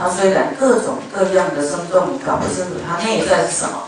[0.00, 3.82] 他虽然各种各样的生动，搞不清楚他内在是什么。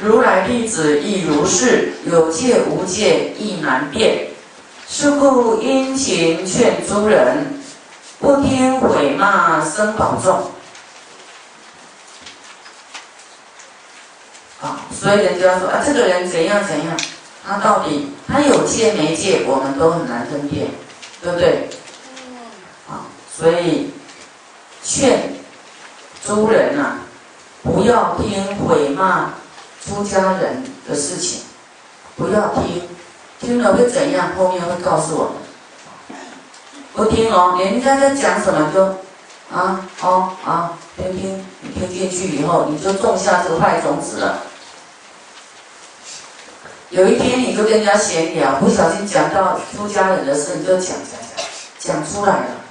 [0.00, 4.28] 如来弟子亦如是，有戒无戒亦难辨。
[4.88, 7.60] 是故殷勤劝诸人，
[8.20, 10.50] 不听毁骂生保重。
[14.60, 16.96] 啊，所以人家说啊，这个人怎样怎样，
[17.44, 20.68] 他到底他有戒没戒，我们都很难分辨，
[21.22, 21.68] 对不对？
[23.36, 23.90] 所以
[24.82, 25.34] 劝
[26.24, 26.98] 诸人啊，
[27.62, 29.34] 不要听毁骂
[29.84, 31.42] 出家人的事情，
[32.16, 32.88] 不要听。
[33.40, 34.30] 听了会怎样？
[34.38, 35.32] 后面会告诉我们。
[36.94, 38.84] 不听哦，人家在讲什么就
[39.54, 44.38] 啊哦啊，听听，你听进去以后，你就种下这个坏种子了。
[46.90, 50.96] 有一天你就跟人家闲聊，不小心讲到出家人的事，你就讲
[51.80, 52.63] 讲，讲出来了。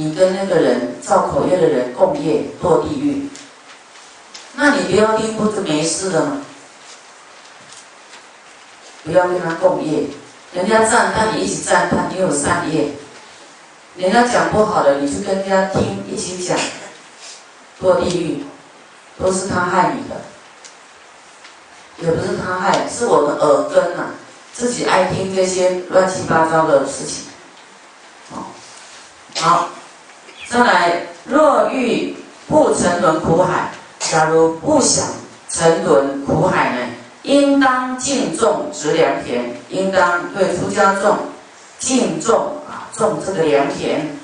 [0.00, 3.28] 你跟那个人造口业的人共业堕地狱，
[4.54, 6.40] 那你不要听，不就没事了吗？
[9.02, 10.04] 不要跟他共业，
[10.52, 12.92] 人家赞叹你一起赞叹，你有善业。
[13.96, 16.56] 人家讲不好的，你去跟人家听，一起讲，
[17.82, 18.44] 堕地狱，
[19.18, 20.14] 都是他害你的，
[22.06, 24.10] 也不是他害，是我们耳根呐，
[24.54, 27.24] 自己爱听这些乱七八糟的事情。
[28.30, 28.46] 好，
[29.40, 29.68] 好，
[30.50, 32.16] 再来，若欲
[32.48, 35.04] 不沉沦苦海，假如不想
[35.50, 36.78] 沉沦苦海呢？
[37.22, 41.18] 应当敬重植良田，应当对出家众
[41.78, 44.16] 敬重啊，种这个良田。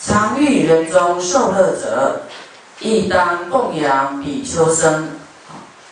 [0.00, 2.22] 常遇人中受乐者，
[2.80, 5.08] 亦当供养比丘僧。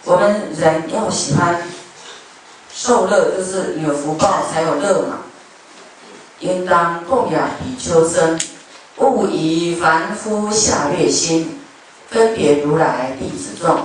[0.05, 1.63] 我们人要喜欢
[2.75, 5.19] 受乐，就是有福报才有乐嘛。
[6.41, 8.37] 应当供养比丘僧，
[9.11, 11.61] 勿以凡夫下劣心
[12.09, 13.81] 分别如来弟子众。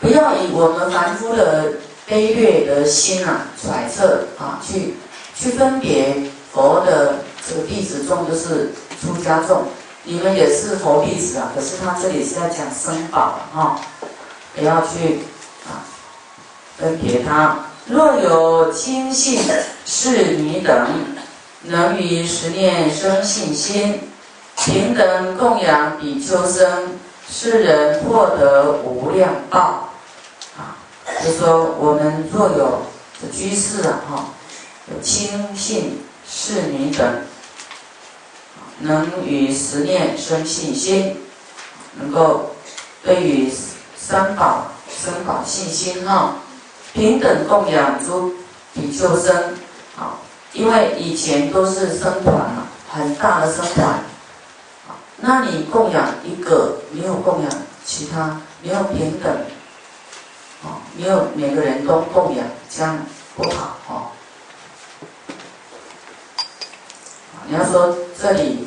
[0.00, 1.74] 不要以我们凡夫的
[2.08, 4.94] 卑劣的心啊，揣测啊，去
[5.36, 6.16] 去分别
[6.52, 9.62] 佛的这个弟子众，就是出家众，
[10.04, 11.52] 你们也是佛弟子啊。
[11.54, 13.80] 可是他这里是在讲生宝啊，
[14.56, 15.20] 不要去
[15.66, 15.86] 啊
[16.78, 17.66] 分别他。
[17.86, 19.40] 若有亲信
[19.86, 20.86] 是你等，
[21.62, 24.00] 能于十念生信心，
[24.56, 26.98] 平等供养比丘僧，
[27.28, 29.88] 世人获得无量报。
[31.24, 32.82] 就说我们若有
[33.32, 34.24] 居士啊，哈，
[34.90, 37.06] 有亲信侍女等，
[38.80, 41.16] 能与十念生信心，
[41.94, 42.54] 能够
[43.04, 43.52] 对于
[43.96, 46.36] 三宝生宝信心哈，
[46.92, 48.34] 平等供养诸
[48.74, 49.54] 比丘僧，
[49.94, 50.18] 好，
[50.52, 54.00] 因为以前都是僧团嘛，很大的僧团，
[55.24, 57.50] 那你供养一个，你有供养
[57.84, 59.32] 其他，没有平等。
[60.64, 62.98] 哦，没有每个人都供养，这样
[63.36, 64.10] 不好哦。
[67.46, 68.66] 你要说这里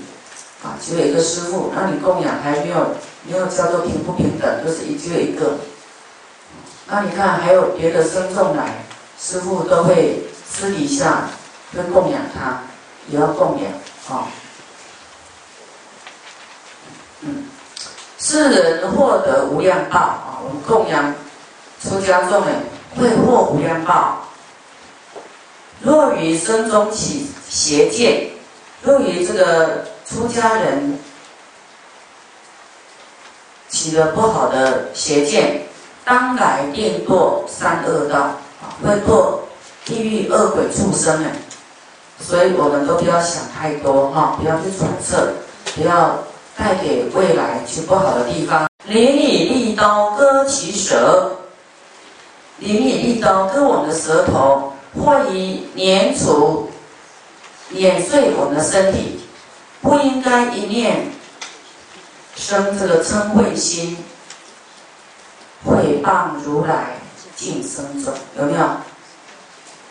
[0.63, 2.95] 啊，只有一个师傅，那你供养还没有
[3.27, 5.57] 没有叫做平不平等，就是一只有一个。
[6.87, 8.85] 那你看还有别的僧众来，
[9.19, 11.29] 师傅都会私底下
[11.73, 12.61] 会供养他，
[13.09, 13.71] 也要供养
[14.07, 14.27] 哦。
[17.21, 17.45] 嗯，
[18.19, 21.13] 世人获得无量报啊，我们供养。
[21.83, 22.47] 出家众呢，
[22.97, 24.17] 会获无量报。
[25.81, 28.31] 若于身中起邪见，
[28.81, 30.97] 若于这个出家人
[33.69, 35.61] 起了不好的邪见，
[36.03, 39.41] 当来定堕三恶道啊，会堕
[39.83, 41.29] 地狱恶鬼畜生呢。
[42.19, 45.33] 所以我们都不要想太多哈，不要去揣测，
[45.75, 46.17] 不要
[46.57, 48.67] 带给未来去不好的地方。
[48.87, 51.31] 临以利刀割其舌。
[52.59, 56.69] 灵以利刀割我们的舌头，或以碾除、
[57.69, 59.19] 碾碎我们的身体，
[59.81, 61.11] 不应该一念
[62.35, 63.97] 生这个嗔恚心，
[65.65, 66.95] 毁谤如来
[67.35, 68.65] 净生者，有没有？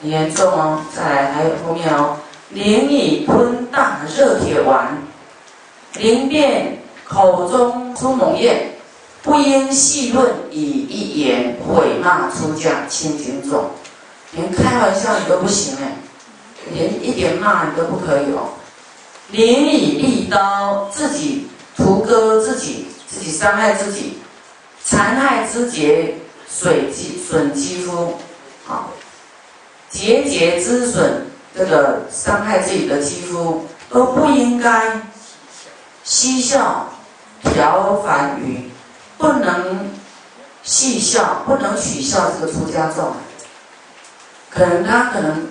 [0.03, 0.81] 严重哦！
[0.95, 2.17] 再来，还有后面哦。
[2.51, 4.99] 灵以吞大热铁丸，
[5.95, 8.71] 灵便口中出猛焰。
[9.23, 13.71] 不应细论以一言毁骂出家清净众，
[14.33, 15.97] 连开玩笑你都不行哎，
[16.71, 18.53] 连一点骂你都不可以哦。
[19.31, 24.19] 连以利刀自己屠割自己，自己伤害自己，
[24.85, 28.19] 残害肢节，损肌损肌肤，
[28.69, 28.89] 啊，
[29.89, 31.25] 节节之损，
[31.57, 35.01] 这个伤害自己的肌肤都不应该
[36.05, 36.87] 嬉笑
[37.43, 38.71] 调凡语，
[39.17, 39.91] 不能
[40.63, 43.15] 戏笑，不能取笑这个出家众。
[44.51, 45.49] 可能他可能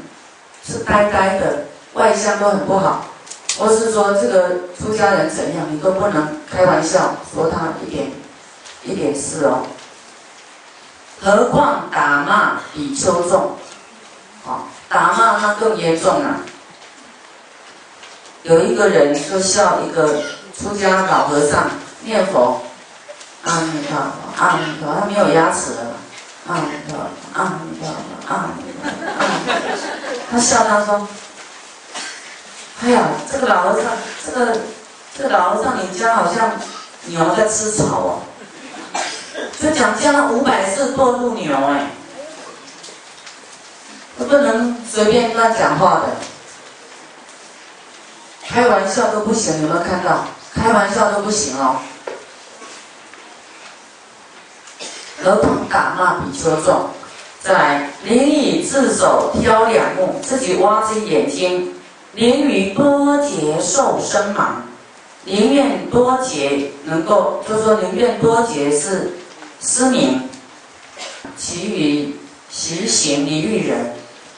[0.63, 3.05] 是呆呆的，外向都很不好，
[3.57, 8.11] 或是说这个出家人怎样，你都不能开玩笑说他一点
[8.83, 9.65] 一点事哦。
[11.19, 13.57] 何况打骂比丘众，
[14.45, 16.41] 啊，打骂他更严重了。
[18.43, 20.21] 有一个人就笑一个
[20.57, 21.69] 出家老和尚
[22.03, 22.61] 念佛，
[23.43, 25.95] 阿弥陀佛，阿弥陀佛，他没有牙齿了，
[26.47, 28.91] 阿弥陀佛，阿弥陀佛，阿弥陀佛。
[30.31, 31.07] 他笑他说
[32.83, 33.91] ：“哎呀，这个老和尚，
[34.25, 34.57] 这个
[35.17, 36.51] 这个老和尚，你家好像
[37.05, 38.21] 牛在吃草哦。”
[39.59, 41.87] 就讲将五百次堕入牛哎，
[44.17, 46.09] 不能随便乱讲话的，
[48.47, 50.25] 开玩笑都不行，有没有看到？
[50.53, 51.77] 开玩笑都不行哦。
[55.23, 56.89] 何况打骂比丘重。
[57.41, 61.73] 再来，临以自手挑两目，自己挖自己眼睛，
[62.13, 64.47] 宁于多劫受身盲，
[65.25, 69.11] 宁愿多劫能够，就说宁愿多劫是
[69.59, 70.21] 失明，
[71.35, 72.15] 其余
[72.49, 73.93] 习行离欲人，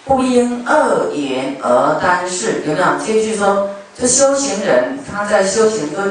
[0.06, 2.64] 不因恶言而担事。
[2.66, 2.88] 有没有？
[3.06, 6.02] 这句说，这修行人他在修行都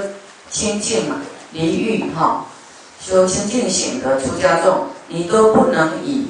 [0.51, 1.17] 清净嘛，
[1.53, 2.47] 离欲哈，
[3.01, 6.29] 修清净行的出家众，你都不能以。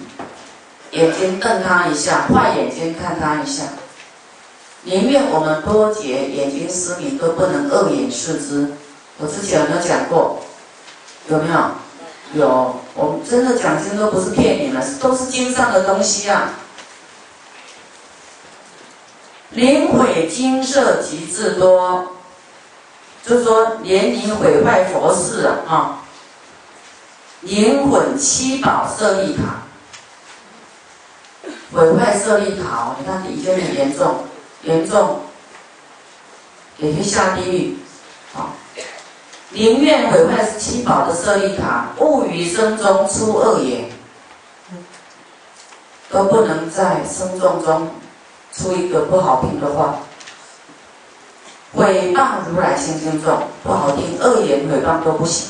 [0.91, 3.65] 眼睛瞪他一下，坏眼睛看他一下，
[4.83, 8.69] 宁愿我们多劫眼睛失明都不能恶眼视之。
[9.19, 10.41] 我之前有没有讲过？
[11.29, 11.71] 有没有？
[12.35, 12.77] 有。
[12.95, 16.53] 我们真的讲经都不是骗你们，都是经上的东西啊。
[19.55, 22.05] 灵毁精舍极至多，
[23.25, 25.99] 就是说连你毁坏佛事啊，啊，
[27.41, 29.62] 灵混七宝舍利塔。
[31.73, 34.25] 毁坏舍利塔，你看已经很严重，
[34.62, 35.23] 严重，
[36.77, 37.77] 也去下地狱，
[38.33, 38.55] 啊！
[39.50, 43.91] 宁愿毁坏七宝的舍利塔，勿于生中出恶言，
[46.11, 47.91] 都不能在生众中
[48.56, 49.97] 出一个不好听的话。
[51.75, 55.49] 毁谤如来心经众，不好听，恶言毁谤都不行。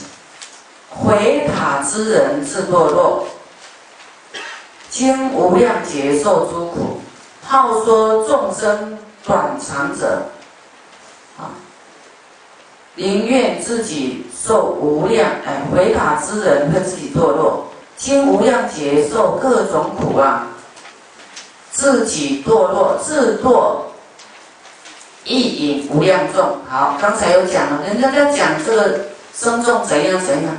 [0.91, 3.27] 毁塔之人自堕落。
[4.89, 7.01] 经无量劫受诸苦，
[7.43, 8.97] 好说众生
[9.27, 10.23] 短长者，
[11.37, 11.51] 啊，
[12.95, 17.67] 宁愿自己受无量哎，毁塔之人会自己堕落，
[17.97, 20.47] 经无量劫受各种苦啊，
[21.85, 23.77] 自己堕落，自堕
[25.23, 26.57] 意淫无量众。
[26.67, 29.01] 好，刚才有讲了，人家在讲这个
[29.37, 30.57] 生众怎样怎样，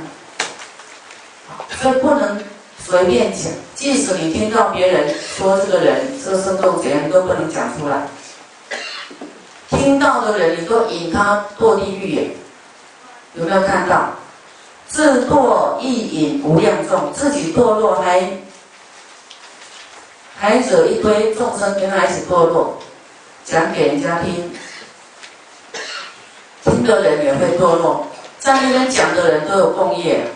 [1.82, 2.40] 所以不能。
[2.78, 8.06] 随便讲，即使你听到别人说这个人这个生动怎样，都不能讲出来。
[9.70, 12.36] 听到的人，你都引他堕地狱？
[13.34, 14.10] 有没有看到？
[14.86, 18.20] 自堕意淫无量众，自己堕落还
[20.38, 22.78] 还惹一堆众生跟他一起堕落，
[23.44, 24.52] 讲给人家听，
[26.62, 28.06] 听的人也会堕落，
[28.38, 30.26] 在那边讲的人都有共业。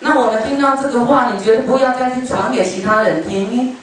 [0.00, 3.76] 那我们听到这个话，你觉得不要再去传给其他人听，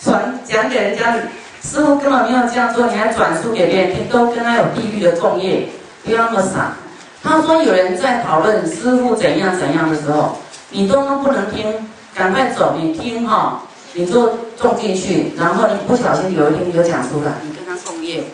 [0.00, 1.14] 传讲给人家，
[1.62, 5.68] 师傅根本没有这样做，你还转述给别人听，都跟他有地狱的共业，
[6.04, 6.76] 不要那么傻。
[7.22, 10.38] 他说有人在讨论师傅怎样怎样的时候，
[10.70, 18.24] 你都不能听，赶快走，你听哈，你就种进去，然后你不小心有一天你就讲出来，你跟他共业，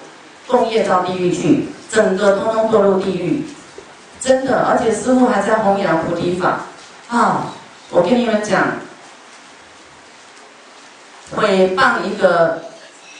[0.46, 3.44] 共业到地狱去，整个通通堕入地狱，
[4.22, 6.60] 真的，而且师傅还在弘扬菩提法。
[7.10, 7.52] 啊，
[7.90, 8.68] 我跟你们讲，
[11.36, 12.62] 诽谤一个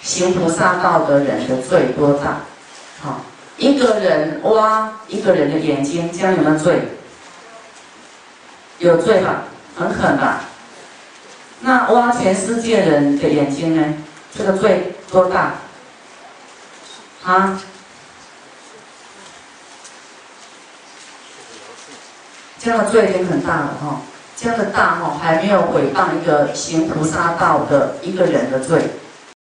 [0.01, 2.39] 行菩萨道的人的罪多大？
[3.03, 3.21] 好，
[3.59, 6.81] 一个人挖一个人的眼睛，这样有没有罪？
[8.79, 9.43] 有罪吧？
[9.77, 10.41] 很狠吧？
[11.67, 13.95] 那挖全世界人的眼睛呢？
[14.37, 15.55] 这个罪多大？
[17.25, 17.59] 啊？
[22.59, 24.03] 这样的罪已经很大了哈，
[24.37, 28.83] 这样的大哈还没有毁谤一个行菩萨道的一个人的罪。